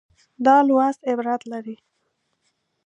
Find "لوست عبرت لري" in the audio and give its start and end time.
0.67-1.75